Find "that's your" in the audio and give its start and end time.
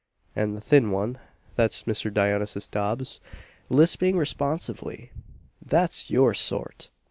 5.63-6.33